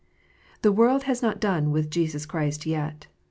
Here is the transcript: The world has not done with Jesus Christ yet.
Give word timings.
The 0.63 0.71
world 0.71 1.03
has 1.03 1.21
not 1.21 1.39
done 1.39 1.69
with 1.69 1.91
Jesus 1.91 2.25
Christ 2.25 2.65
yet. 2.65 3.05